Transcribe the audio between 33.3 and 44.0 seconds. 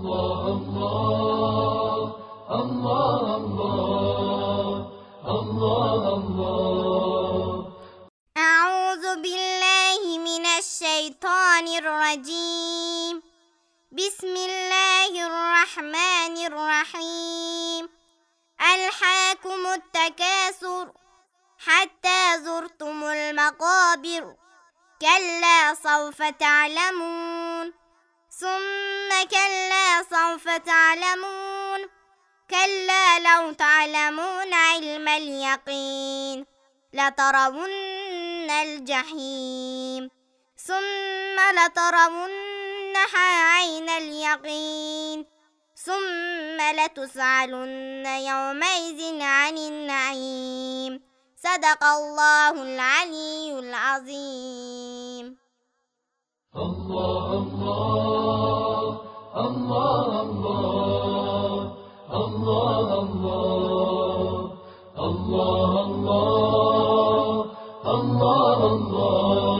تعلمون علم اليقين لترون الجحيم. ثم لترونها عين